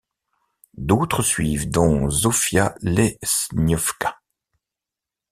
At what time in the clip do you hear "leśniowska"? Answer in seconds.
2.81-4.19